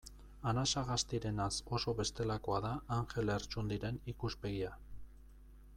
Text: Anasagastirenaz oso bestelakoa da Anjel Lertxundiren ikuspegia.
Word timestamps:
Anasagastirenaz 0.51 1.51
oso 1.79 1.93
bestelakoa 1.99 2.63
da 2.67 2.73
Anjel 2.97 3.31
Lertxundiren 3.33 4.01
ikuspegia. 4.15 4.73